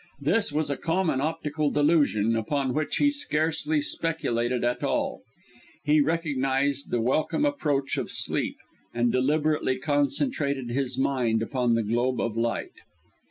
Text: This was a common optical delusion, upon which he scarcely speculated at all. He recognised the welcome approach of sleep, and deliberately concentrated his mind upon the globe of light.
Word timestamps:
This 0.19 0.51
was 0.51 0.71
a 0.71 0.77
common 0.77 1.21
optical 1.21 1.69
delusion, 1.69 2.35
upon 2.35 2.73
which 2.73 2.95
he 2.95 3.11
scarcely 3.11 3.81
speculated 3.81 4.63
at 4.63 4.83
all. 4.83 5.21
He 5.83 6.01
recognised 6.01 6.89
the 6.89 6.99
welcome 6.99 7.45
approach 7.45 7.97
of 7.97 8.09
sleep, 8.09 8.57
and 8.95 9.11
deliberately 9.11 9.77
concentrated 9.77 10.71
his 10.71 10.97
mind 10.97 11.43
upon 11.43 11.75
the 11.75 11.83
globe 11.83 12.19
of 12.19 12.35
light. 12.35 12.73